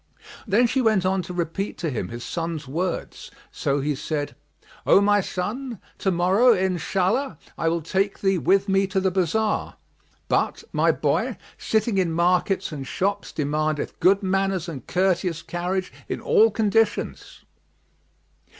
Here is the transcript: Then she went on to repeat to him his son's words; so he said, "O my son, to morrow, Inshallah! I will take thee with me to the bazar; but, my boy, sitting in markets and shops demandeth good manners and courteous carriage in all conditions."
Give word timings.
Then 0.47 0.65
she 0.65 0.81
went 0.81 1.05
on 1.05 1.21
to 1.21 1.31
repeat 1.31 1.77
to 1.77 1.91
him 1.91 2.07
his 2.07 2.23
son's 2.23 2.67
words; 2.67 3.29
so 3.51 3.81
he 3.81 3.93
said, 3.93 4.35
"O 4.83 4.99
my 4.99 5.21
son, 5.21 5.79
to 5.99 6.09
morrow, 6.09 6.53
Inshallah! 6.53 7.37
I 7.55 7.67
will 7.69 7.83
take 7.83 8.17
thee 8.21 8.39
with 8.39 8.67
me 8.67 8.87
to 8.87 8.99
the 8.99 9.11
bazar; 9.11 9.75
but, 10.27 10.63
my 10.73 10.91
boy, 10.91 11.37
sitting 11.59 11.99
in 11.99 12.13
markets 12.13 12.71
and 12.71 12.87
shops 12.87 13.31
demandeth 13.31 13.99
good 13.99 14.23
manners 14.23 14.67
and 14.67 14.87
courteous 14.87 15.43
carriage 15.43 15.93
in 16.09 16.19
all 16.19 16.49
conditions." 16.49 17.45